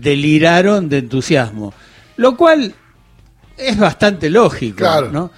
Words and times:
deliraron 0.00 0.88
de 0.88 0.98
entusiasmo, 0.98 1.72
lo 2.16 2.36
cual 2.36 2.74
es 3.56 3.78
bastante 3.78 4.30
lógico, 4.30 4.78
Claro. 4.78 5.10
¿no? 5.12 5.30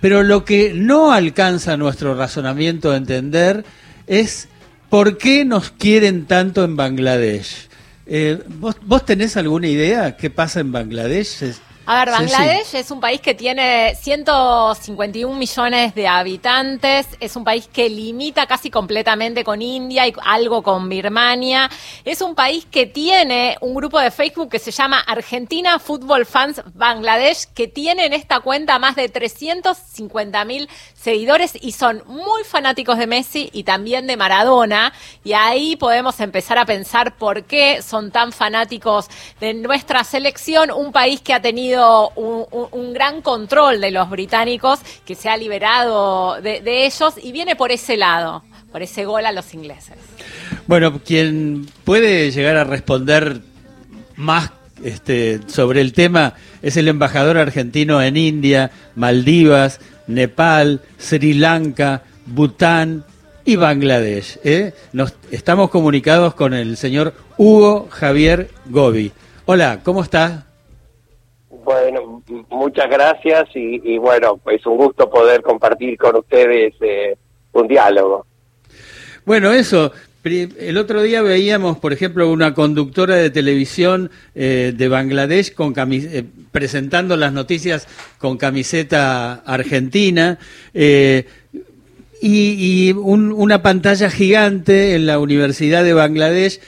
Pero 0.00 0.22
lo 0.22 0.44
que 0.44 0.72
no 0.74 1.12
alcanza 1.12 1.76
nuestro 1.76 2.14
razonamiento 2.14 2.90
a 2.90 2.96
entender 2.96 3.64
es 4.06 4.48
por 4.88 5.18
qué 5.18 5.44
nos 5.44 5.70
quieren 5.70 6.24
tanto 6.26 6.64
en 6.64 6.74
Bangladesh. 6.74 7.68
Eh, 8.06 8.42
¿vos, 8.48 8.76
¿Vos 8.82 9.04
tenés 9.04 9.36
alguna 9.36 9.68
idea 9.68 10.16
qué 10.16 10.30
pasa 10.30 10.60
en 10.60 10.72
Bangladesh? 10.72 11.42
A 11.90 12.04
ver. 12.04 12.10
Bangladesh 12.12 12.76
es 12.76 12.92
un 12.92 13.00
país 13.00 13.20
que 13.20 13.34
tiene 13.34 13.96
151 13.96 15.34
millones 15.34 15.92
de 15.92 16.06
habitantes, 16.06 17.08
es 17.18 17.34
un 17.34 17.42
país 17.42 17.66
que 17.66 17.90
limita 17.90 18.46
casi 18.46 18.70
completamente 18.70 19.42
con 19.42 19.60
India 19.60 20.06
y 20.06 20.14
algo 20.22 20.62
con 20.62 20.88
Birmania. 20.88 21.68
Es 22.04 22.22
un 22.22 22.36
país 22.36 22.64
que 22.70 22.86
tiene 22.86 23.56
un 23.60 23.74
grupo 23.74 23.98
de 23.98 24.12
Facebook 24.12 24.50
que 24.50 24.60
se 24.60 24.70
llama 24.70 25.00
Argentina 25.00 25.80
Football 25.80 26.26
Fans 26.26 26.62
Bangladesh, 26.74 27.46
que 27.54 27.66
tiene 27.66 28.06
en 28.06 28.12
esta 28.12 28.38
cuenta 28.38 28.78
más 28.78 28.94
de 28.94 29.08
350 29.08 30.44
mil 30.44 30.68
seguidores 30.94 31.58
y 31.60 31.72
son 31.72 32.04
muy 32.06 32.44
fanáticos 32.44 32.98
de 32.98 33.08
Messi 33.08 33.50
y 33.52 33.64
también 33.64 34.06
de 34.06 34.16
Maradona. 34.16 34.92
Y 35.24 35.32
ahí 35.32 35.74
podemos 35.74 36.20
empezar 36.20 36.56
a 36.56 36.66
pensar 36.66 37.16
por 37.16 37.46
qué 37.46 37.82
son 37.82 38.12
tan 38.12 38.30
fanáticos 38.30 39.08
de 39.40 39.54
nuestra 39.54 40.04
selección, 40.04 40.70
un 40.70 40.92
país 40.92 41.20
que 41.20 41.34
ha 41.34 41.42
tenido 41.42 41.79
un, 42.14 42.92
gran 42.92 43.22
control 43.22 43.80
de 43.80 43.90
los 43.90 44.10
británicos, 44.10 44.80
que 45.04 45.14
se 45.14 45.28
ha 45.28 45.36
liberado 45.36 46.40
de, 46.40 46.86
ellos 46.86 47.14
y 47.22 47.32
viene 47.32 47.56
por 47.56 47.72
ese 47.72 47.96
lado, 47.96 48.42
por 48.72 48.82
ese 48.82 49.04
gol 49.04 49.26
a 49.26 49.32
los 49.32 49.54
ingleses. 49.54 49.96
Bueno, 50.66 51.00
quien 51.04 51.66
puede 51.84 52.30
llegar 52.30 52.56
a 52.56 52.64
responder 52.64 53.40
más 54.16 54.52
este, 54.84 55.40
sobre 55.46 55.80
el 55.80 55.92
tema 55.92 56.34
es 56.62 56.76
el 56.76 56.88
embajador 56.88 57.38
argentino 57.38 58.02
en 58.02 58.16
India, 58.16 58.70
Maldivas, 58.94 59.80
Nepal, 60.06 60.80
Sri 60.98 61.34
Lanka, 61.34 62.02
Bután 62.26 63.04
y 63.44 63.56
Bangladesh. 63.56 64.38
¿eh? 64.44 64.74
Nos 64.92 65.14
estamos 65.30 65.70
comunicados 65.70 66.34
con 66.34 66.54
el 66.54 66.76
señor 66.76 67.14
Hugo 67.36 67.88
Javier 67.90 68.50
Gobi. 68.66 69.12
Hola, 69.46 69.80
¿cómo 69.82 70.02
está? 70.02 70.49
Muchas 72.50 72.90
gracias 72.90 73.48
y, 73.54 73.80
y 73.84 73.98
bueno, 73.98 74.40
es 74.52 74.64
un 74.66 74.76
gusto 74.76 75.08
poder 75.08 75.40
compartir 75.42 75.96
con 75.96 76.16
ustedes 76.16 76.74
eh, 76.80 77.16
un 77.52 77.68
diálogo. 77.68 78.26
Bueno, 79.24 79.52
eso. 79.52 79.92
El 80.22 80.76
otro 80.76 81.00
día 81.00 81.22
veíamos, 81.22 81.78
por 81.78 81.94
ejemplo, 81.94 82.30
una 82.30 82.52
conductora 82.52 83.14
de 83.16 83.30
televisión 83.30 84.10
eh, 84.34 84.74
de 84.76 84.88
Bangladesh 84.88 85.54
con 85.54 85.72
eh, 85.78 86.24
presentando 86.52 87.16
las 87.16 87.32
noticias 87.32 87.88
con 88.18 88.36
camiseta 88.36 89.34
argentina 89.46 90.38
eh, 90.74 91.24
y, 92.20 92.88
y 92.88 92.92
un- 92.92 93.32
una 93.32 93.62
pantalla 93.62 94.10
gigante 94.10 94.94
en 94.94 95.06
la 95.06 95.18
Universidad 95.18 95.84
de 95.84 95.94
Bangladesh 95.94 96.60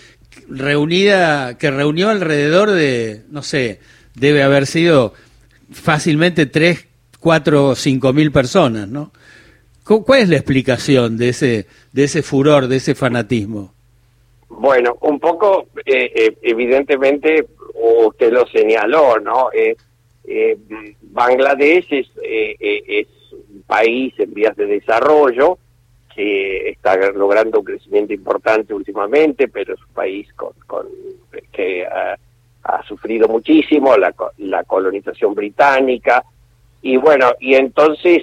reunida 0.48 1.58
que 1.58 1.70
reunió 1.70 2.08
alrededor 2.08 2.70
de, 2.70 3.20
no 3.30 3.42
sé, 3.42 3.80
debe 4.14 4.42
haber 4.42 4.66
sido 4.66 5.12
fácilmente 5.72 6.46
tres, 6.46 6.86
cuatro, 7.20 7.74
cinco 7.74 8.12
mil 8.12 8.30
personas, 8.32 8.88
¿no? 8.88 9.12
¿Cu- 9.84 10.04
¿Cuál 10.04 10.20
es 10.22 10.28
la 10.28 10.36
explicación 10.36 11.16
de 11.16 11.30
ese, 11.30 11.66
de 11.92 12.04
ese 12.04 12.22
furor, 12.22 12.68
de 12.68 12.76
ese 12.76 12.94
fanatismo? 12.94 13.72
Bueno, 14.48 14.96
un 15.00 15.18
poco, 15.18 15.66
eh, 15.84 16.12
eh, 16.14 16.36
evidentemente, 16.42 17.46
usted 18.06 18.32
lo 18.32 18.46
señaló, 18.46 19.18
¿no? 19.18 19.50
Eh, 19.52 19.76
eh, 20.24 20.56
Bangladesh 21.02 21.86
es, 21.90 22.06
eh, 22.22 22.56
es 22.86 23.06
un 23.32 23.62
país 23.62 24.14
en 24.18 24.32
vías 24.34 24.56
de 24.56 24.66
desarrollo 24.66 25.58
que 26.14 26.68
está 26.68 26.96
logrando 27.12 27.60
un 27.60 27.64
crecimiento 27.64 28.12
importante 28.12 28.74
últimamente, 28.74 29.48
pero 29.48 29.74
es 29.74 29.80
un 29.80 29.94
país 29.94 30.28
con, 30.34 30.52
con- 30.66 30.86
que 31.50 31.84
ha, 31.86 32.16
ha 32.64 32.82
sufrido 32.84 33.28
muchísimo 33.28 33.96
la, 33.96 34.14
la 34.38 34.64
colonización 34.64 35.34
británica 35.34 36.24
y 36.82 36.96
bueno, 36.96 37.32
y 37.40 37.54
entonces 37.54 38.22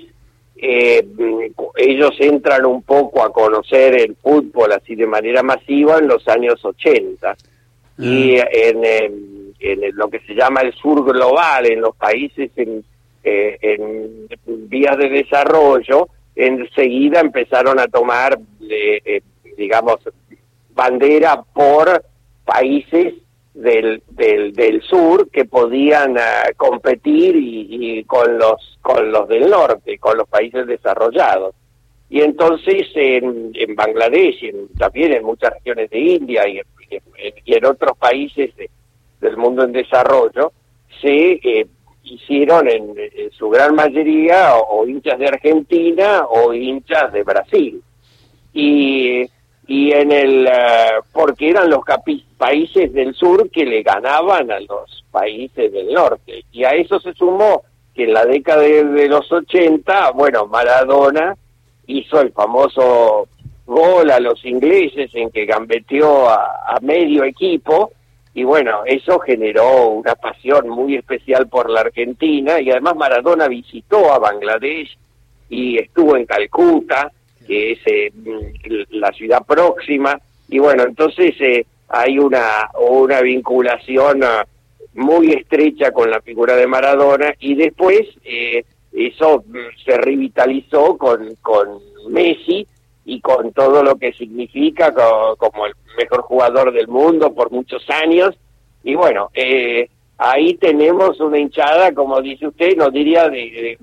eh, 0.57 1.01
mm, 1.03 1.39
ellos 1.77 2.11
entran 2.19 2.66
un 2.66 2.81
poco 2.83 3.23
a 3.23 3.31
conocer 3.31 3.95
el 4.00 4.16
fútbol 4.16 4.73
así 4.73 4.95
de 4.95 5.07
manera 5.07 5.41
masiva 5.44 5.97
en 6.00 6.07
los 6.07 6.27
años 6.27 6.63
80 6.63 7.35
y 7.97 8.35
en, 8.38 8.83
em, 8.85 9.13
en 9.59 9.83
el- 9.83 9.95
lo 9.95 10.09
que 10.09 10.19
se 10.22 10.33
llama 10.33 10.61
el 10.61 10.73
sur 10.73 11.03
global, 11.03 11.66
en 11.66 11.81
los 11.81 11.95
países 11.95 12.50
en, 12.56 12.83
eh, 13.23 13.57
en 13.61 14.27
vías 14.69 14.97
de 14.97 15.09
desarrollo, 15.09 16.07
enseguida 16.35 17.19
empezaron 17.19 17.77
a 17.79 17.88
tomar, 17.88 18.39
eh, 18.69 19.01
eh, 19.03 19.21
digamos, 19.57 19.97
bandera 20.73 21.44
por 21.53 22.03
países 22.45 23.16
del, 23.62 24.02
del, 24.12 24.53
del 24.53 24.81
sur 24.81 25.30
que 25.30 25.46
podían 25.46 26.18
ah, 26.18 26.52
competir 26.58 27.36
y, 27.36 27.68
y 28.00 28.03
con 28.06 28.38
los 28.38 28.78
con 28.81 29.12
los 29.12 29.28
del 29.28 29.50
norte, 29.50 29.97
con 30.00 30.18
los 30.18 30.28
países 30.28 30.66
desarrollados. 30.66 31.53
Y 32.09 32.22
entonces 32.22 32.88
en, 32.96 33.52
en 33.53 33.75
Bangladesh, 33.75 34.44
y 34.44 34.48
en- 34.50 34.68
también 34.78 35.14
en 35.14 35.24
muchas 35.24 35.53
regiones 35.53 35.90
de 35.92 36.00
India 36.00 36.48
y 36.48 36.59
en, 37.53 37.66
otros 37.66 37.98
países 37.98 38.56
de- 38.56 38.69
del 39.22 39.38
mundo 39.38 39.64
en 39.64 39.74
desarrollo, 39.74 40.52
se 41.02 41.34
eh, 41.34 41.68
hicieron 42.03 42.68
en, 42.68 42.94
en 42.98 43.31
su 43.31 43.50
gran 43.50 43.75
mayoría 43.75 44.56
o 44.56 44.88
hinchas 44.88 45.19
de 45.19 45.28
Argentina 45.28 46.25
o 46.28 46.53
hinchas 46.53 47.12
de 47.14 47.24
Brasil. 47.24 47.81
Y, 48.53 49.24
y 49.69 49.91
en 49.91 50.12
el, 50.12 50.47
eh, 50.47 51.00
porque 51.13 51.52
eran 51.52 51.69
los 51.69 51.81
países 52.40 52.91
del 52.91 53.13
sur 53.13 53.52
que 53.52 53.63
le 53.63 53.84
ganaban 53.84 54.50
a 54.50 54.59
los 54.62 55.06
países 55.12 55.72
del 55.72 55.94
norte. 55.94 56.44
Y 56.52 56.63
a 56.63 56.72
eso 56.72 57.00
se 57.00 57.13
sumó 57.13 57.62
que 57.94 58.06
en 58.06 58.13
la 58.13 58.25
década 58.25 58.63
de, 58.63 58.84
de 58.84 59.07
los 59.07 59.31
80, 59.31 60.09
bueno, 60.13 60.47
Maradona 60.47 61.38
hizo 61.85 62.19
el 62.19 62.31
famoso 62.31 63.28
gol 63.68 64.09
a 64.09 64.19
los 64.19 64.44
ingleses 64.44 65.12
en 65.13 65.30
que 65.30 65.46
gambeteó 65.46 66.28
a, 66.28 66.63
a 66.68 66.80
medio 66.81 67.24
equipo 67.24 67.91
y 68.34 68.44
bueno, 68.44 68.81
eso 68.88 69.19
generó 69.19 69.90
una 69.90 70.16
pasión 70.16 70.68
muy 70.68 70.96
especial 70.96 71.47
por 71.47 71.69
la 71.69 71.81
Argentina 71.81 72.59
y 72.59 72.72
además 72.72 72.96
Maradona 72.96 73.47
visitó 73.47 74.12
a 74.12 74.18
Bangladesh 74.18 74.97
y 75.47 75.78
estuvo 75.78 76.18
en 76.18 76.25
Calcuta, 76.25 77.12
que 77.50 77.72
es 77.72 77.80
eh, 77.88 78.12
la 78.92 79.12
ciudad 79.12 79.44
próxima 79.46 80.20
y 80.50 80.60
bueno, 80.60 80.84
entonces 80.84 81.34
eh, 81.42 81.66
hay 81.88 82.20
una, 82.20 82.70
una 82.80 83.22
vinculación 83.22 84.24
ah, 84.24 84.46
muy 84.94 85.32
estrecha 85.32 85.92
con 85.92 86.12
la 86.12 86.22
figura 86.22 86.56
de 86.56 86.68
Maradona 86.68 87.34
y 87.40 87.56
después 87.56 88.02
eh, 88.24 88.64
eso 88.94 89.44
mm, 89.48 89.58
se 89.84 89.98
revitalizó 89.98 90.96
con, 90.98 91.36
con 91.42 91.80
Messi 92.10 92.68
y 93.06 93.20
con 93.22 93.52
todo 93.54 93.81
lo 93.84 93.96
que 93.96 94.14
significa 94.14 94.94
co- 94.94 95.36
como 95.38 95.66
el 95.66 95.74
mejor 95.98 96.22
jugador 96.22 96.72
del 96.72 96.88
mundo 96.88 97.34
por 97.34 97.52
muchos 97.52 97.84
años. 97.90 98.36
Y 98.84 98.94
bueno, 98.94 99.30
eh, 99.34 99.90
ahí 100.18 100.54
tenemos 100.56 101.20
una 101.20 101.40
hinchada, 101.40 101.92
como 101.94 102.22
dice 102.22 102.48
usted, 102.48 102.76
no 102.78 102.90
diría 102.92 103.28
de, 103.30 103.78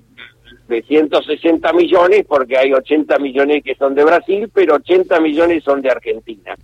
de 0.69 0.83
160 0.83 1.73
millones, 1.73 2.25
porque 2.29 2.57
hay 2.59 2.73
80 2.73 3.19
millones 3.19 3.63
que 3.65 3.75
son 3.75 3.95
de 3.95 4.05
Brasil, 4.05 4.51
pero 4.53 4.75
80 4.77 5.21
millones 5.21 5.63
son 5.65 5.81
de 5.83 5.91
Argentina. 5.91 6.55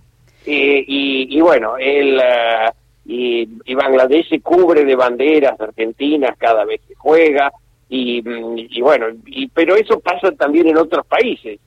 Eh, 0.45 0.83
y, 0.87 1.37
y 1.37 1.41
bueno, 1.41 1.77
el, 1.77 2.19
eh, 2.19 2.69
y, 3.05 3.47
y 3.65 3.73
Bangladesh 3.75 4.29
se 4.29 4.41
cubre 4.41 4.83
de 4.85 4.95
banderas 4.95 5.59
argentinas 5.59 6.37
cada 6.37 6.65
vez 6.65 6.81
que 6.87 6.95
juega, 6.95 7.51
y, 7.89 8.21
mm, 8.21 8.57
y 8.57 8.81
bueno, 8.81 9.07
pero 9.53 9.75
eso 9.75 9.99
pasa 9.99 10.31
también 10.31 10.67
en 10.67 10.77
otros 10.77 11.05
países. 11.05 11.59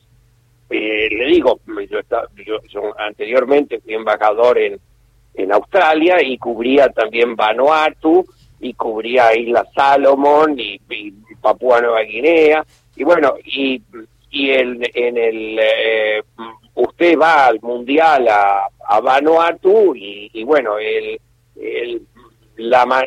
Eh, 0.69 1.09
le 1.11 1.27
digo, 1.27 1.61
yo, 1.89 1.99
esta- 2.01 2.27
yo- 2.45 2.61
yo 2.69 2.99
anteriormente 2.99 3.81
fui 3.81 3.95
embajador 3.95 4.59
en, 4.59 4.79
en 5.35 5.53
Australia 5.53 6.21
y 6.23 6.37
cubría 6.39 6.89
también 6.89 7.37
Vanuatu 7.37 8.25
y 8.61 8.75
cubría 8.75 9.37
Isla 9.37 9.67
Salomón 9.75 10.59
y, 10.59 10.81
y 10.91 11.13
Papúa 11.41 11.81
Nueva 11.81 12.03
Guinea. 12.03 12.65
Y 12.97 13.05
bueno 13.05 13.35
y 13.45 13.83
y 14.31 14.51
el, 14.51 14.91
en 14.95 15.17
el 15.17 15.59
eh, 15.61 16.23
usted 16.75 17.19
va 17.19 17.47
al 17.47 17.61
mundial 17.63 18.29
a, 18.29 18.67
a 18.87 19.01
Vanuatu 19.01 19.95
y, 19.95 20.31
y 20.33 20.45
bueno 20.45 20.79
el, 20.79 21.21
el 21.57 22.03
la 22.57 23.07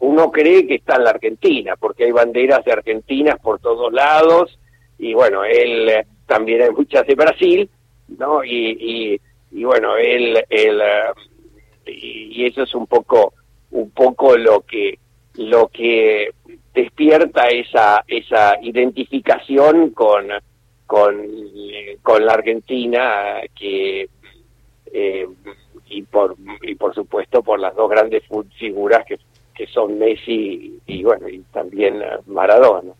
uno 0.00 0.30
cree 0.30 0.66
que 0.66 0.74
está 0.76 0.96
en 0.96 1.04
la 1.04 1.10
Argentina 1.10 1.74
porque 1.76 2.04
hay 2.04 2.12
banderas 2.12 2.64
de 2.64 2.72
argentinas 2.72 3.38
por 3.40 3.58
todos 3.60 3.92
lados. 3.92 4.58
Y 4.98 5.14
bueno 5.14 5.44
él 5.44 5.88
eh, 5.88 6.06
también 6.26 6.62
hay 6.62 6.70
muchas 6.70 7.06
de 7.06 7.14
Brasil 7.14 7.70
no 8.18 8.44
y, 8.44 8.76
y, 8.78 9.20
y 9.50 9.64
bueno 9.64 9.96
él, 9.96 10.44
él, 10.48 10.80
eh, 10.80 11.12
y, 11.86 12.46
eso 12.46 12.62
es 12.62 12.74
un 12.74 12.86
poco 12.86 13.34
un 13.72 13.90
poco 13.90 14.36
lo 14.36 14.60
que 14.60 14.98
lo 15.34 15.68
que 15.68 16.30
despierta 16.74 17.48
esa 17.48 18.04
esa 18.06 18.58
identificación 18.62 19.90
con 19.90 20.28
con, 20.86 21.26
con 22.02 22.26
la 22.26 22.34
Argentina 22.34 23.40
que 23.58 24.08
eh, 24.92 25.26
y 25.88 26.02
por 26.02 26.36
y 26.62 26.74
por 26.74 26.94
supuesto 26.94 27.42
por 27.42 27.58
las 27.58 27.74
dos 27.74 27.90
grandes 27.90 28.22
figuras 28.58 29.04
que, 29.06 29.18
que 29.54 29.66
son 29.66 29.98
Messi 29.98 30.80
y 30.86 31.02
bueno 31.02 31.28
y 31.28 31.40
también 31.52 32.02
Maradona. 32.26 32.92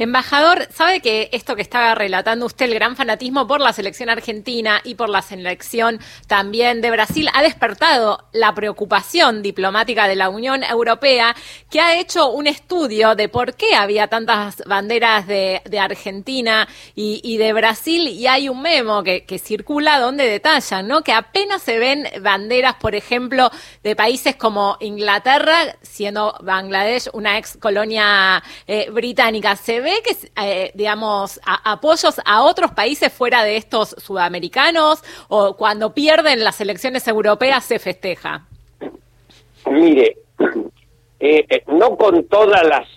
Embajador, 0.00 0.66
sabe 0.72 1.00
que 1.00 1.28
esto 1.30 1.54
que 1.56 1.60
estaba 1.60 1.94
relatando 1.94 2.46
usted, 2.46 2.64
el 2.64 2.74
gran 2.74 2.96
fanatismo 2.96 3.46
por 3.46 3.60
la 3.60 3.74
selección 3.74 4.08
argentina 4.08 4.80
y 4.82 4.94
por 4.94 5.10
la 5.10 5.20
selección 5.20 6.00
también 6.26 6.80
de 6.80 6.90
Brasil, 6.90 7.28
ha 7.34 7.42
despertado 7.42 8.24
la 8.32 8.54
preocupación 8.54 9.42
diplomática 9.42 10.08
de 10.08 10.16
la 10.16 10.30
Unión 10.30 10.64
Europea, 10.64 11.36
que 11.68 11.82
ha 11.82 12.00
hecho 12.00 12.30
un 12.30 12.46
estudio 12.46 13.14
de 13.14 13.28
por 13.28 13.56
qué 13.56 13.74
había 13.74 14.06
tantas 14.06 14.62
banderas 14.64 15.26
de, 15.26 15.60
Argentina 15.78 16.66
y, 16.94 17.36
de 17.36 17.52
Brasil, 17.52 18.08
y 18.08 18.26
hay 18.26 18.48
un 18.48 18.62
memo 18.62 19.02
que, 19.02 19.38
circula 19.38 19.98
donde 19.98 20.26
detallan, 20.26 20.88
¿no? 20.88 21.02
Que 21.02 21.12
apenas 21.12 21.60
se 21.60 21.78
ven 21.78 22.08
banderas, 22.22 22.76
por 22.76 22.94
ejemplo, 22.94 23.50
de 23.82 23.94
países 23.94 24.34
como 24.36 24.78
Inglaterra, 24.80 25.76
siendo 25.82 26.34
Bangladesh 26.40 27.10
una 27.12 27.36
ex 27.36 27.58
colonia 27.58 28.42
eh, 28.66 28.88
británica. 28.90 29.56
Se 29.56 29.80
ve 29.80 29.89
que, 30.02 30.30
eh, 30.42 30.70
digamos, 30.74 31.40
apoyos 31.44 32.20
a 32.24 32.42
otros 32.42 32.72
países 32.72 33.12
fuera 33.12 33.44
de 33.44 33.56
estos 33.56 33.90
sudamericanos 33.98 35.02
o 35.28 35.56
cuando 35.56 35.92
pierden 35.92 36.44
las 36.44 36.60
elecciones 36.60 37.06
europeas 37.08 37.64
se 37.64 37.78
festeja? 37.78 38.46
Mire, 39.70 40.16
eh, 41.20 41.44
eh, 41.48 41.62
no 41.68 41.96
con 41.96 42.24
todas 42.24 42.66
las 42.66 42.88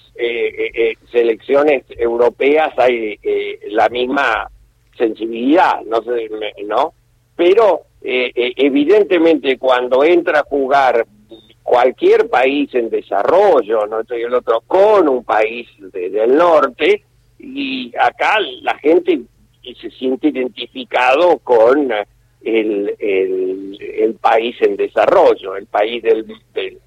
selecciones 1.11 1.83
europeas 1.89 2.71
hay 2.77 3.19
la 3.69 3.89
misma 3.89 4.47
sensibilidad, 4.95 5.81
no 5.81 6.01
sé, 6.03 6.29
¿no? 6.65 6.93
Pero 7.35 7.87
evidentemente 8.01 9.57
cuando 9.57 10.03
entra 10.03 10.41
a 10.41 10.43
jugar 10.43 11.05
cualquier 11.63 12.29
país 12.29 12.69
en 12.75 12.89
desarrollo, 12.89 13.87
no 13.87 14.01
estoy 14.01 14.21
el 14.21 14.33
otro, 14.33 14.61
con 14.67 15.07
un 15.07 15.23
país 15.23 15.67
del 15.91 16.35
norte, 16.35 17.03
y 17.39 17.91
acá 17.97 18.39
la 18.61 18.77
gente 18.77 19.21
se 19.81 19.89
siente 19.91 20.27
identificado 20.27 21.39
con 21.39 21.91
el, 22.43 22.95
el, 22.99 24.15
país 24.21 24.55
en 24.61 24.75
desarrollo, 24.75 25.55
el 25.55 25.65
país 25.65 26.03
del, 26.03 26.25
del, 26.53 26.79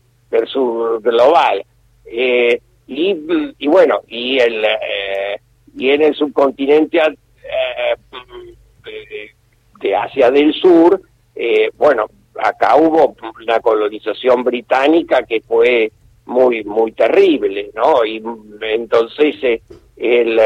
sur 0.47 1.03
global. 1.03 1.65
Eh, 2.05 2.61
y, 2.87 3.17
y, 3.59 3.67
bueno, 3.67 4.01
y, 4.07 4.39
el, 4.39 4.65
eh, 4.65 5.41
y 5.77 5.91
en 5.91 6.03
el 6.03 6.15
subcontinente 6.15 6.99
eh, 6.99 7.97
de 9.81 9.97
Asia 9.97 10.31
del 10.31 10.53
Sur, 10.55 11.01
bueno, 11.77 12.07
acá 12.43 12.77
hubo 12.77 13.15
una 13.43 13.61
colonización 13.61 14.45
británica 14.45 15.23
que 15.23 15.41
fue 15.41 15.93
muy 16.27 16.65
muy 16.65 16.93
terrible, 16.93 17.71
¿no? 17.75 18.05
Y 18.05 18.23
entonces 18.63 19.37
eh, 19.43 19.63
el, 19.97 20.41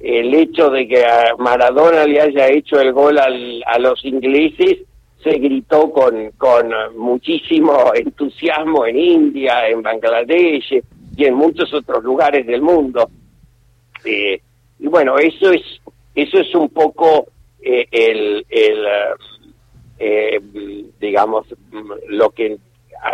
el 0.00 0.34
hecho 0.34 0.70
de 0.70 0.88
que 0.88 1.04
a 1.04 1.36
Maradona 1.38 2.04
le 2.04 2.20
haya 2.20 2.48
hecho 2.48 2.80
el 2.80 2.92
gol 2.92 3.18
a 3.18 3.78
los 3.78 4.04
ingleses 4.04 4.78
se 5.22 5.38
gritó 5.38 5.90
con, 5.90 6.30
con 6.32 6.72
muchísimo 6.96 7.92
entusiasmo 7.94 8.86
en 8.86 8.98
India, 8.98 9.68
en 9.68 9.82
Bangladesh 9.82 10.82
y 11.16 11.24
en 11.24 11.34
muchos 11.34 11.72
otros 11.74 12.02
lugares 12.02 12.46
del 12.46 12.62
mundo. 12.62 13.08
Eh, 14.04 14.40
y 14.78 14.86
bueno, 14.86 15.18
eso 15.18 15.52
es 15.52 15.62
eso 16.14 16.38
es 16.38 16.54
un 16.54 16.70
poco 16.70 17.26
eh, 17.62 17.86
el, 17.90 18.44
el 18.48 18.86
eh, 20.00 20.40
digamos, 20.98 21.46
lo 22.08 22.30
que 22.30 22.58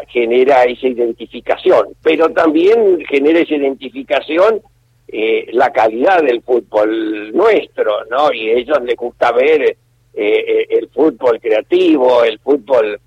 genera 0.09 0.65
esa 0.65 0.87
identificación, 0.89 1.89
pero 2.03 2.31
también 2.31 3.05
genera 3.09 3.41
esa 3.41 3.55
identificación 3.55 4.63
eh, 5.09 5.47
la 5.53 5.71
calidad 5.71 6.21
del 6.23 6.43
fútbol 6.43 7.33
nuestro, 7.33 8.05
¿no? 8.11 8.33
Y 8.33 8.51
a 8.51 8.55
ellos 8.55 8.83
les 8.83 8.97
gusta 8.97 9.31
ver 9.31 9.63
eh, 9.63 9.77
eh, 10.15 10.67
el 10.71 10.89
fútbol 10.89 11.41
creativo, 11.41 12.25
el 12.25 12.39
fútbol 12.41 13.01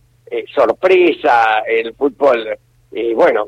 sorpresa, 0.53 1.63
el 1.67 1.95
fútbol, 1.95 2.55
bueno, 3.15 3.47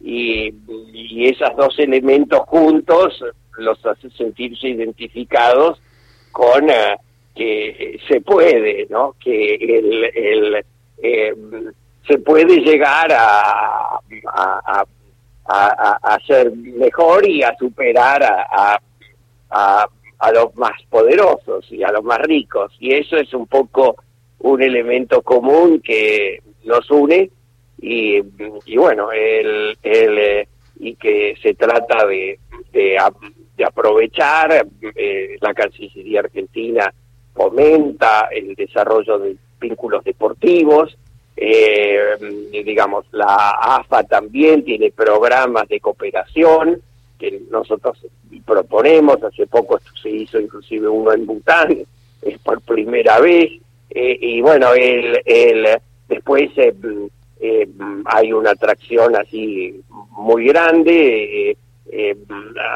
y, 0.00 0.52
y 0.92 1.28
esos 1.28 1.56
dos 1.56 1.78
elementos 1.78 2.40
juntos 2.40 3.24
los 3.56 3.86
hace 3.86 4.10
sentirse 4.10 4.66
identificados 4.68 5.80
con 6.32 6.66
que 7.38 8.00
se 8.08 8.20
puede, 8.20 8.88
¿no? 8.90 9.14
Que 9.22 9.54
el, 9.54 10.04
el 10.12 10.64
eh, 11.00 11.34
se 12.06 12.18
puede 12.18 12.60
llegar 12.60 13.12
a, 13.12 14.00
a, 14.26 14.84
a, 15.46 15.98
a, 16.02 16.18
ser 16.26 16.50
mejor 16.56 17.26
y 17.28 17.44
a 17.44 17.56
superar 17.56 18.24
a, 18.24 18.80
a, 19.50 19.88
a, 20.18 20.32
los 20.32 20.56
más 20.56 20.82
poderosos 20.90 21.70
y 21.70 21.84
a 21.84 21.92
los 21.92 22.02
más 22.02 22.18
ricos. 22.22 22.72
Y 22.80 22.92
eso 22.94 23.16
es 23.16 23.32
un 23.32 23.46
poco 23.46 23.96
un 24.40 24.60
elemento 24.60 25.22
común 25.22 25.80
que 25.80 26.42
nos 26.64 26.90
une 26.90 27.30
y, 27.80 28.20
y 28.66 28.76
bueno, 28.76 29.12
el, 29.12 29.78
el, 29.82 30.18
eh, 30.18 30.48
y 30.80 30.96
que 30.96 31.36
se 31.40 31.54
trata 31.54 32.04
de, 32.04 32.40
de, 32.72 32.98
aprovechar 33.64 34.66
eh, 34.94 35.36
la 35.40 35.54
Cancillería 35.54 36.20
Argentina 36.20 36.92
fomenta 37.38 38.28
el 38.32 38.56
desarrollo 38.56 39.20
de 39.20 39.36
vínculos 39.60 40.02
deportivos. 40.02 40.98
Eh, 41.36 42.50
digamos, 42.64 43.06
la 43.12 43.50
AFA 43.50 44.02
también 44.02 44.64
tiene 44.64 44.90
programas 44.90 45.68
de 45.68 45.78
cooperación 45.78 46.82
que 47.16 47.42
nosotros 47.48 47.96
proponemos. 48.44 49.22
Hace 49.22 49.46
poco 49.46 49.78
se 50.02 50.10
hizo 50.10 50.40
inclusive 50.40 50.88
uno 50.88 51.12
en 51.12 51.26
Bután, 51.26 51.78
es 52.22 52.38
por 52.40 52.60
primera 52.62 53.20
vez. 53.20 53.52
Eh, 53.90 54.18
y 54.20 54.40
bueno, 54.40 54.72
el, 54.72 55.22
el, 55.24 55.78
después 56.08 56.50
eh, 56.56 57.68
hay 58.04 58.32
una 58.32 58.50
atracción 58.50 59.14
así 59.14 59.80
muy 60.10 60.46
grande. 60.46 61.56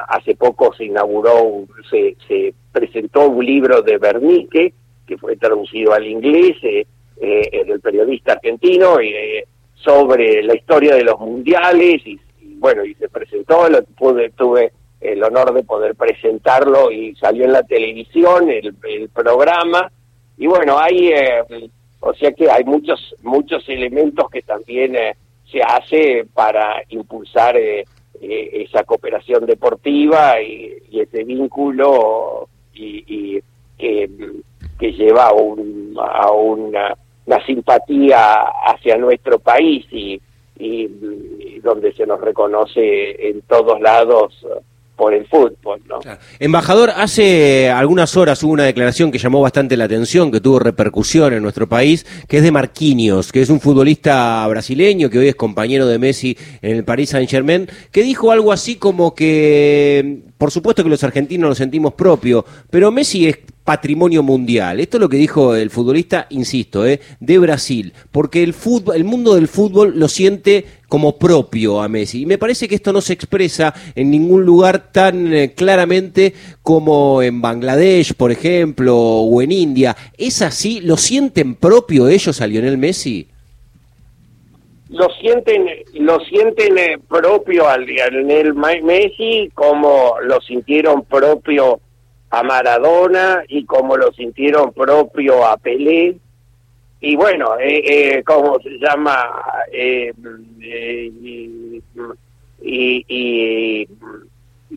hace 0.09 0.37
poco 0.37 0.73
se 0.73 0.85
inauguró, 0.85 1.66
se, 1.90 2.16
se 2.28 2.54
presentó 2.73 3.29
un 3.29 3.45
libro 3.45 3.83
de 3.83 3.99
Bernique, 3.99 4.73
que 5.07 5.19
fue 5.19 5.37
traducido 5.37 5.93
al 5.93 6.07
inglés, 6.07 6.57
eh, 6.62 6.87
eh, 7.21 7.79
periodista 7.83 8.33
argentino, 8.33 8.99
eh, 8.99 9.47
sobre 9.75 10.43
la 10.43 10.55
historia 10.55 10.95
de 10.95 11.05
los 11.05 11.19
mundiales, 11.21 12.07
y, 12.07 12.19
bueno, 12.57 12.85
y 12.85 12.95
se 12.95 13.09
presentó, 13.09 13.69
lo, 13.69 13.83
pude, 13.85 14.31
tuve 14.31 14.73
el 15.00 15.23
honor 15.23 15.52
de 15.52 15.64
poder 15.64 15.97
presentarlo 15.97 16.91
y 16.91 17.14
salió 17.17 17.45
en 17.45 17.52
la 17.52 17.62
televisión 17.64 18.49
el, 18.49 18.75
el 18.88 19.09
programa, 19.09 19.91
y 20.38 20.47
bueno, 20.47 20.79
hay, 20.79 21.09
eh, 21.09 21.71
o 22.00 22.14
sea 22.14 22.33
que 22.33 22.50
hay 22.50 22.64
muchos, 22.64 23.14
muchos 23.23 23.69
elementos 23.69 24.31
que 24.31 24.43
también 24.43 24.97
se 25.50 25.61
hace 25.62 26.26
para 26.33 26.83
impulsar 26.88 27.57
esa 28.21 28.85
cooperación 28.85 29.45
deportiva 29.47 30.41
y 30.41 31.00
ese 31.00 31.25
vínculo 31.25 32.49
y, 32.75 33.43
que, 33.79 34.11
que, 34.79 34.93
lleva 34.93 35.33
un, 35.33 35.95
a 35.99 36.31
una, 36.31 36.97
simpatía 37.47 38.43
hacia 38.67 38.97
nuestro 38.97 39.38
país 39.38 39.87
y, 39.91 40.21
y, 40.59 40.88
donde 41.62 41.93
se 41.93 42.07
nos 42.07 42.21
reconoce 42.21 43.29
en 43.29 43.43
todos 43.43 43.81
lados 43.81 44.45
por 44.96 45.14
el 45.14 45.26
fútbol. 45.26 45.80
¿no? 45.88 46.00
Embajador, 46.38 46.90
hace 46.90 47.70
algunas 47.70 48.16
horas 48.16 48.42
hubo 48.42 48.52
una 48.52 48.64
declaración 48.64 49.11
que 49.11 49.18
llamó 49.18 49.40
bastante 49.40 49.76
la 49.76 49.84
atención, 49.84 50.30
que 50.30 50.40
tuvo 50.40 50.58
repercusión 50.58 51.32
en 51.32 51.42
nuestro 51.42 51.68
país, 51.68 52.06
que 52.28 52.38
es 52.38 52.42
de 52.42 52.52
Marquinhos, 52.52 53.32
que 53.32 53.42
es 53.42 53.50
un 53.50 53.61
futbolista 53.61 54.46
brasileño 54.46 55.11
que 55.11 55.18
hoy 55.18 55.28
es 55.28 55.34
compañero 55.34 55.87
de 55.87 55.99
Messi 55.99 56.37
en 56.61 56.76
el 56.76 56.84
Paris 56.84 57.11
Saint 57.11 57.28
Germain, 57.28 57.68
que 57.90 58.02
dijo 58.02 58.30
algo 58.30 58.52
así 58.52 58.76
como 58.76 59.14
que, 59.14 60.22
por 60.38 60.50
supuesto 60.50 60.82
que 60.84 60.90
los 60.90 61.04
argentinos 61.04 61.49
lo 61.49 61.54
sentimos 61.54 61.94
propio, 61.94 62.44
pero 62.70 62.90
Messi 62.90 63.28
es 63.28 63.38
patrimonio 63.64 64.23
mundial. 64.23 64.81
Esto 64.81 64.97
es 64.97 65.00
lo 65.00 65.09
que 65.09 65.16
dijo 65.16 65.54
el 65.54 65.71
futbolista, 65.71 66.26
insisto, 66.31 66.87
eh, 66.87 67.00
de 67.21 67.38
Brasil, 67.38 67.92
porque 68.11 68.42
el 68.42 68.54
fútbol, 68.54 68.97
el 68.97 69.04
mundo 69.04 69.35
del 69.35 69.49
fútbol 69.49 69.92
lo 69.97 70.09
siente 70.09 70.64
como 70.88 71.19
propio 71.19 71.81
a 71.81 71.88
Messi. 71.88 72.23
Y 72.23 72.26
me 72.26 72.38
parece 72.38 72.69
que 72.69 72.75
esto 72.75 72.92
no 72.92 73.00
se 73.00 73.12
expresa 73.12 73.73
en 73.95 74.11
ningún 74.11 74.45
lugar 74.45 74.92
tan 74.92 75.33
eh, 75.33 75.52
claramente 75.54 76.35
como 76.62 77.23
en 77.23 77.40
Bangladesh, 77.40 78.14
por 78.14 78.31
ejemplo, 78.31 78.97
o 78.97 79.42
en 79.42 79.52
India. 79.52 79.97
¿Es 80.19 80.42
así? 80.42 80.81
¿Lo 80.81 80.97
sienten 80.97 81.54
propio 81.54 82.09
ellos 82.09 82.40
a 82.40 82.47
Lionel 82.47 82.78
Messi? 82.78 83.28
Lo 84.90 85.09
sienten, 85.19 85.66
lo 85.95 86.21
sienten 86.21 86.76
eh, 86.76 86.99
propio 87.09 87.66
a 87.66 87.78
Lionel 87.78 88.52
Messi 88.52 89.50
como 89.54 90.16
lo 90.23 90.38
sintieron 90.42 91.04
propio 91.04 91.81
a 92.32 92.42
Maradona 92.42 93.44
y 93.46 93.66
como 93.66 93.96
lo 93.96 94.10
sintieron 94.12 94.72
propio 94.72 95.46
a 95.46 95.58
Pelé. 95.58 96.16
Y 97.00 97.14
bueno, 97.14 97.58
eh, 97.58 97.82
eh, 97.84 98.22
¿cómo 98.24 98.58
se 98.60 98.78
llama? 98.78 99.44
Eh, 99.70 100.12
eh 100.62 101.12
y, 102.64 103.04
y, 103.08 103.88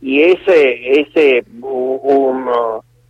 y, 0.02 0.22
ese, 0.22 1.02
ese 1.02 1.46
un, 1.62 2.50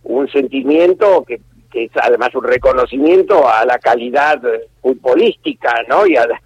un 0.04 0.28
sentimiento 0.28 1.24
que, 1.24 1.40
que, 1.72 1.84
es 1.84 1.90
además 2.00 2.32
un 2.34 2.44
reconocimiento 2.44 3.48
a 3.48 3.64
la 3.64 3.78
calidad 3.78 4.40
futbolística, 4.80 5.82
¿no? 5.88 6.06
Y 6.06 6.16
a 6.16 6.26
la, 6.26 6.40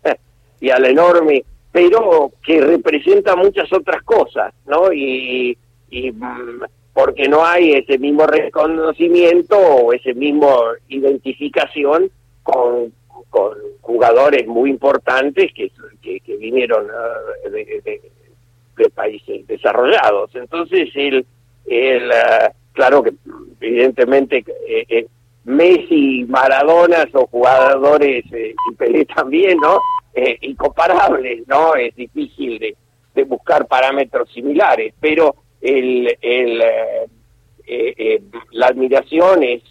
y 0.61 0.71
a 0.71 0.78
la 0.78 0.88
enorme, 0.88 1.45
pero 1.71 2.33
que 2.42 2.62
representa 2.62 3.37
muchas 3.37 3.71
otras 3.73 4.02
cosas, 4.04 4.54
¿no? 4.66 4.90
Y, 4.90 5.59
y 5.90 6.12
mm, 6.12 6.62
porque 7.00 7.28
no 7.28 7.45
hay 7.47 7.73
ese 7.73 7.99
mismo 7.99 8.26
reconocimiento 8.26 9.57
o 9.57 9.92
ese 9.95 10.12
mismo 10.12 10.54
identificación 10.88 12.11
con, 12.42 12.92
con 13.30 13.54
jugadores 13.80 14.47
muy 14.47 14.69
importantes 14.69 15.50
que, 15.54 15.73
que, 16.02 16.37
vinieron 16.37 16.85
uh, 16.85 17.50
de, 17.50 18.90
países 18.95 19.47
desarrollados. 19.47 20.35
Entonces, 20.35 20.90
el, 20.95 21.25
el, 21.66 22.11
uh, 22.11 22.52
claro 22.73 23.02
que 23.02 23.14
evidentemente 23.61 24.45
eh, 24.69 24.85
eh, 24.88 25.07
Messi, 25.45 26.26
Maradona 26.28 27.09
son 27.11 27.26
jugadores 27.26 28.25
eh, 28.33 28.54
y 28.71 28.75
Pelé 28.75 29.07
también, 29.07 29.59
¿no? 29.59 29.80
Eh, 30.12 30.37
incomparables, 30.42 31.49
¿no? 31.49 31.75
Es 31.76 31.95
difícil 31.95 32.76
de 33.14 33.25
buscar 33.25 33.66
parámetros 33.66 34.30
similares, 34.33 34.92
pero 35.00 35.35
el, 35.61 36.17
el, 36.21 36.62
eh, 36.62 37.95
eh, 37.97 38.23
la 38.52 38.69
admiración 38.69 39.43
es 39.43 39.62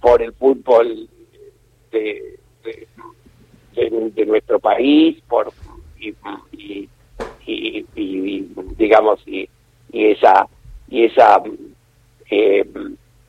por 0.00 0.22
el 0.22 0.32
fútbol 0.34 1.08
de, 1.90 2.38
de, 3.74 4.26
nuestro 4.26 4.58
país, 4.58 5.16
por 5.28 5.52
y, 5.98 6.14
y, 7.46 8.48
digamos 8.76 9.20
y, 9.26 9.48
esa 9.92 10.46
y 10.88 11.04
esa 11.04 11.42
eh, 12.30 12.64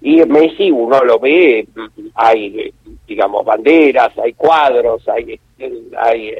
y 0.01 0.25
Messi 0.25 0.71
uno 0.71 1.03
lo 1.03 1.19
ve 1.19 1.67
hay 2.15 2.73
digamos 3.07 3.45
banderas 3.45 4.17
hay 4.17 4.33
cuadros 4.33 5.07
hay 5.07 5.39
hay 5.97 6.33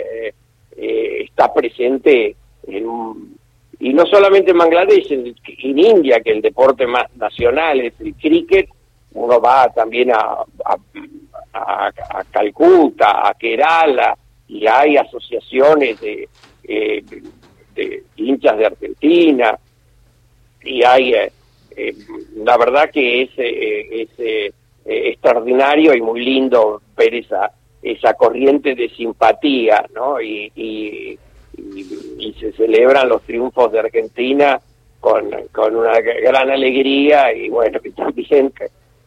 está 0.78 1.54
presente 1.54 2.36
en 2.68 2.88
un 2.88 3.39
y 3.80 3.94
no 3.94 4.06
solamente 4.06 4.52
en 4.52 4.58
Bangladesh, 4.58 5.12
en, 5.12 5.36
India, 5.80 6.20
que 6.20 6.32
el 6.32 6.42
deporte 6.42 6.86
más 6.86 7.06
nacional 7.16 7.80
es 7.80 7.94
el 8.02 8.14
cricket, 8.16 8.70
uno 9.14 9.40
va 9.40 9.70
también 9.74 10.12
a, 10.12 10.44
a, 11.54 11.92
Calcuta, 12.30 13.28
a 13.30 13.34
Kerala, 13.36 14.18
y 14.50 14.68
hay 14.68 14.98
asociaciones 14.98 16.00
de, 16.02 16.28
eh, 16.64 17.04
de 17.74 18.04
hinchas 18.18 18.58
de 18.58 18.66
Argentina, 18.66 19.58
y 20.62 20.84
hay, 20.84 21.14
eh, 21.14 21.32
eh, 21.78 21.96
la 22.36 22.58
verdad 22.58 22.92
que 22.92 23.22
es, 23.22 23.30
es 23.38 24.54
extraordinario 24.86 25.94
y 25.94 26.02
muy 26.02 26.26
lindo 26.26 26.82
ver 26.98 27.16
esa, 27.16 27.52
esa 27.82 28.14
corriente 28.14 28.76
de 28.76 28.90
simpatía, 28.90 29.86
¿no? 29.96 30.18
Y 31.76 32.10
y, 32.20 32.34
se 32.40 32.52
celebran 32.54 33.10
los 33.10 33.22
triunfos 33.24 33.72
de 33.72 33.80
Argentina 33.80 34.60
con, 35.00 35.30
con 35.52 35.76
una 35.76 36.00
gran 36.00 36.50
alegría 36.50 37.34
y 37.34 37.50
bueno, 37.50 37.80
y 37.84 37.92
también 37.92 38.54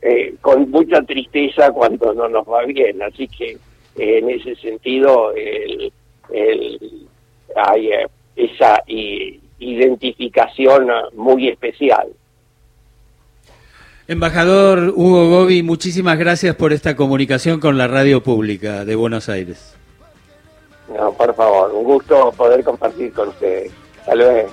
eh, 0.01 0.35
con 0.41 0.71
mucha 0.71 1.03
tristeza 1.03 1.71
cuando 1.71 2.13
no 2.15 2.29
nos 2.29 2.47
va 2.47 2.65
bien. 2.65 3.03
Así 3.03 3.29
que 3.29 3.53
eh, 3.97 4.19
en 4.19 4.31
ese 4.31 4.57
sentido 4.57 5.33
el, 5.35 5.93
el, 6.33 7.07
hay 7.55 7.93
eh, 7.93 8.07
esa 8.37 8.83
identificación 9.59 10.89
muy 11.15 11.49
especial. 11.49 12.09
Embajador 14.09 14.93
Hugo 14.97 15.29
Gobi, 15.29 15.63
muchísimas 15.63 16.19
gracias 16.19 16.57
por 16.57 16.73
esta 16.73 16.97
comunicación 16.97 17.61
con 17.61 17.79
la 17.79 17.87
radio 17.87 18.23
pública 18.23 18.85
de 18.85 18.97
Buenos 18.97 19.29
Aires. 19.29 19.77
No, 20.97 21.13
por 21.13 21.35
favor, 21.35 21.73
un 21.73 21.85
gusto 21.85 22.33
poder 22.33 22.63
compartir 22.65 23.13
con 23.13 23.29
ustedes. 23.29 23.73
Hasta 24.01 24.15
luego. 24.15 24.49